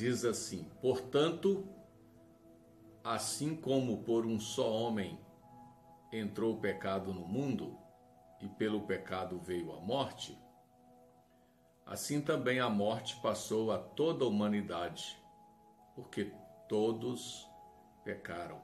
[0.00, 1.68] diz assim: Portanto,
[3.04, 5.20] assim como por um só homem
[6.10, 7.76] entrou o pecado no mundo,
[8.40, 10.38] e pelo pecado veio a morte,
[11.84, 15.22] assim também a morte passou a toda a humanidade,
[15.94, 16.32] porque
[16.66, 17.46] todos
[18.02, 18.58] pecaram.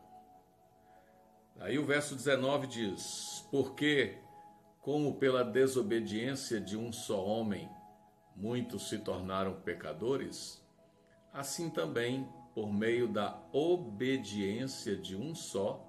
[1.61, 4.19] Aí o verso 19 diz: Porque,
[4.81, 7.69] como pela desobediência de um só homem
[8.35, 10.66] muitos se tornaram pecadores,
[11.37, 15.87] assim também, por meio da obediência de um só,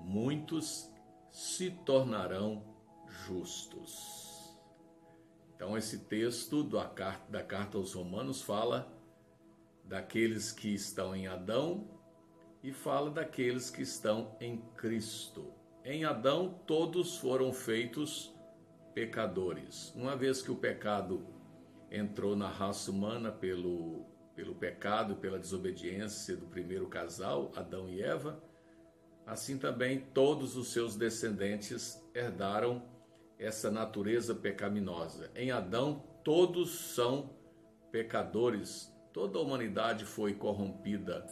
[0.00, 0.90] muitos
[1.30, 2.64] se tornarão
[3.06, 4.56] justos.
[5.54, 8.90] Então, esse texto da carta aos Romanos fala
[9.84, 11.86] daqueles que estão em Adão
[12.62, 15.52] e fala daqueles que estão em Cristo.
[15.84, 18.34] Em Adão, todos foram feitos
[18.94, 19.92] pecadores.
[19.94, 21.26] Uma vez que o pecado
[21.90, 28.42] entrou na raça humana pelo, pelo pecado, pela desobediência do primeiro casal, Adão e Eva,
[29.26, 32.82] assim também todos os seus descendentes herdaram
[33.38, 35.30] essa natureza pecaminosa.
[35.34, 37.30] Em Adão, todos são
[37.90, 41.26] pecadores, toda a humanidade foi corrompida.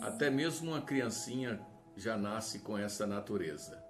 [0.00, 1.64] Até mesmo uma criancinha
[1.96, 3.82] já nasce com essa natureza.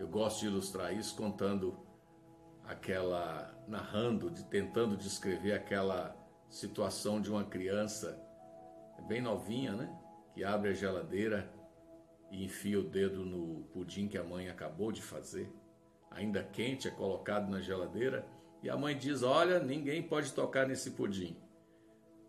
[0.00, 1.78] Eu gosto de ilustrar isso contando
[2.64, 6.16] aquela narrando, de, tentando descrever aquela
[6.52, 8.22] situação de uma criança
[9.08, 9.98] bem novinha, né?
[10.32, 11.52] Que abre a geladeira
[12.30, 15.50] e enfia o dedo no pudim que a mãe acabou de fazer,
[16.10, 18.24] ainda quente, é colocado na geladeira,
[18.62, 21.36] e a mãe diz: Olha, ninguém pode tocar nesse pudim.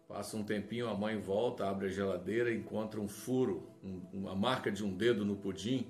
[0.08, 4.72] Passa um tempinho, a mãe volta, abre a geladeira encontra um furo, um, uma marca
[4.72, 5.88] de um dedo no pudim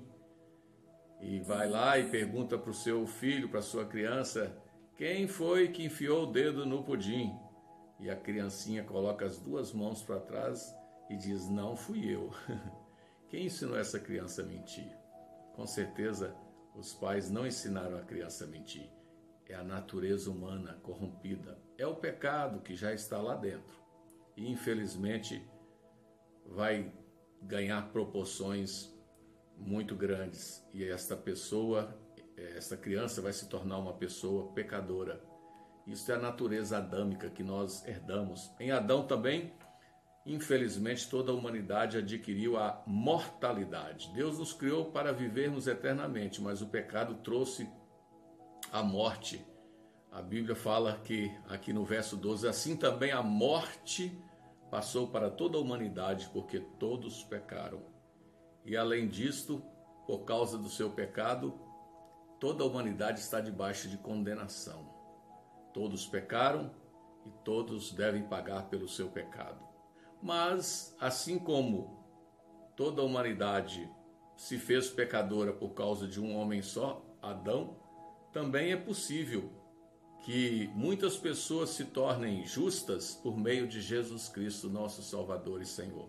[1.20, 4.54] e vai lá e pergunta para o seu filho, para sua criança,
[4.96, 7.32] quem foi que enfiou o dedo no pudim?
[8.00, 10.74] E a criancinha coloca as duas mãos para trás
[11.08, 12.30] e diz: Não fui eu.
[13.28, 14.90] Quem ensinou essa criança a mentir?
[15.54, 16.36] Com certeza,
[16.74, 18.90] os pais não ensinaram a criança a mentir.
[19.46, 21.58] É a natureza humana corrompida.
[21.78, 23.78] É o pecado que já está lá dentro.
[24.36, 25.46] E infelizmente
[26.46, 26.92] vai
[27.42, 28.92] ganhar proporções
[29.56, 31.96] muito grandes e esta pessoa,
[32.36, 35.22] esta criança vai se tornar uma pessoa pecadora.
[35.86, 38.50] Isso é a natureza adâmica que nós herdamos.
[38.58, 39.52] Em Adão também,
[40.24, 44.10] infelizmente, toda a humanidade adquiriu a mortalidade.
[44.14, 47.68] Deus nos criou para vivermos eternamente, mas o pecado trouxe
[48.72, 49.44] a morte.
[50.10, 54.16] A Bíblia fala que, aqui no verso 12, assim também a morte
[54.70, 57.82] passou para toda a humanidade, porque todos pecaram.
[58.64, 59.62] E além disto,
[60.06, 61.58] por causa do seu pecado,
[62.40, 64.93] toda a humanidade está debaixo de condenação.
[65.74, 66.70] Todos pecaram
[67.26, 69.62] e todos devem pagar pelo seu pecado.
[70.22, 72.02] Mas, assim como
[72.74, 73.86] toda a humanidade
[74.36, 77.76] se fez pecadora por causa de um homem só, Adão,
[78.32, 79.50] também é possível
[80.24, 86.08] que muitas pessoas se tornem justas por meio de Jesus Cristo, nosso Salvador e Senhor.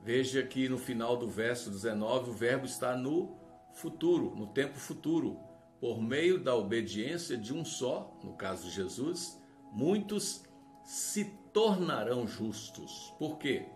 [0.00, 3.36] Veja que no final do verso 19 o verbo está no
[3.74, 5.38] futuro, no tempo futuro.
[5.80, 9.40] Por meio da obediência de um só, no caso de Jesus,
[9.72, 10.42] muitos
[10.84, 13.14] se tornarão justos.
[13.18, 13.66] Por quê?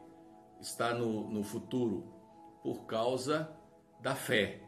[0.61, 2.05] Está no, no futuro.
[2.63, 3.51] Por causa
[4.01, 4.63] da fé.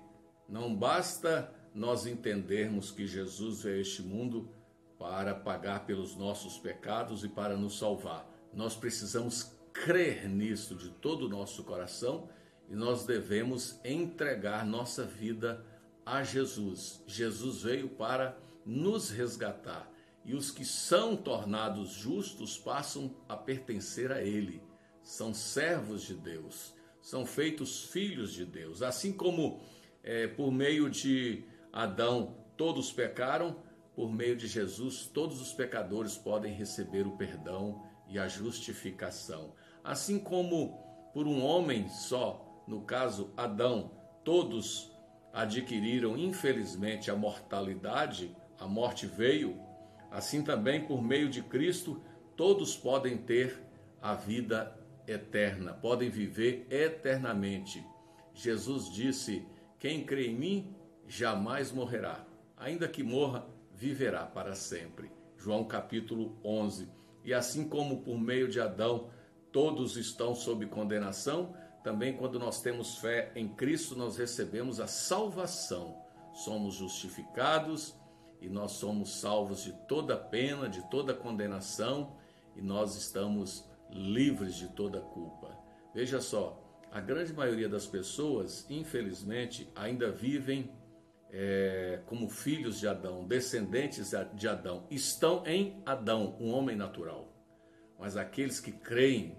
[0.48, 4.50] Não basta nós entendermos que Jesus veio a este mundo
[4.99, 8.28] para pagar pelos nossos pecados e para nos salvar.
[8.53, 12.28] Nós precisamos crer nisso de todo o nosso coração
[12.69, 15.64] e nós devemos entregar nossa vida
[16.04, 17.02] a Jesus.
[17.06, 19.90] Jesus veio para nos resgatar
[20.24, 24.62] e os que são tornados justos passam a pertencer a Ele.
[25.02, 28.82] São servos de Deus, são feitos filhos de Deus.
[28.82, 29.60] Assim como
[30.02, 33.56] é, por meio de Adão todos pecaram,
[33.94, 39.54] por meio de Jesus todos os pecadores podem receber o perdão e a justificação.
[39.82, 40.78] Assim como
[41.12, 43.90] por um homem só, no caso Adão,
[44.25, 44.92] todos
[45.32, 49.58] adquiriram infelizmente a mortalidade, a morte veio,
[50.11, 52.00] assim também por meio de Cristo,
[52.37, 53.62] todos podem ter
[54.00, 54.76] a vida
[55.06, 57.84] eterna, podem viver eternamente.
[58.34, 59.46] Jesus disse:
[59.79, 60.76] Quem crê em mim
[61.06, 62.25] jamais morrerá,
[62.56, 65.11] ainda que morra, viverá para sempre.
[65.37, 66.88] João capítulo 11.
[67.25, 69.11] E assim como por meio de Adão
[69.50, 76.00] todos estão sob condenação, também quando nós temos fé em Cristo, nós recebemos a salvação.
[76.32, 77.94] Somos justificados
[78.40, 82.17] e nós somos salvos de toda pena, de toda condenação,
[82.56, 85.56] e nós estamos livres de toda culpa.
[85.94, 90.70] Veja só, a grande maioria das pessoas, infelizmente, ainda vivem
[91.31, 97.32] é, como filhos de Adão, descendentes de Adão, estão em Adão, um homem natural.
[97.99, 99.37] Mas aqueles que creem,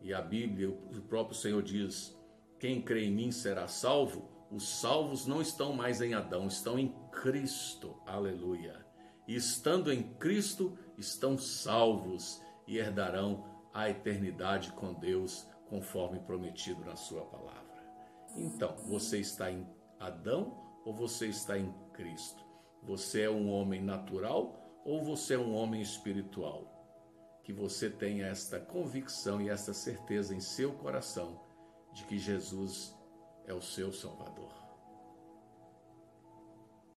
[0.00, 2.18] e a Bíblia, o próprio Senhor diz:
[2.60, 4.28] quem crê em mim será salvo.
[4.50, 7.96] Os salvos não estão mais em Adão, estão em Cristo.
[8.04, 8.84] Aleluia.
[9.26, 16.96] E estando em Cristo, estão salvos e herdarão a eternidade com Deus, conforme prometido na
[16.96, 17.60] Sua palavra.
[18.36, 19.66] Então, você está em
[19.98, 20.54] Adão
[20.84, 22.44] ou você está em Cristo?
[22.82, 26.79] Você é um homem natural ou você é um homem espiritual?
[27.42, 31.40] Que você tenha esta convicção e esta certeza em seu coração
[31.92, 32.94] de que Jesus
[33.46, 34.59] é o seu Salvador.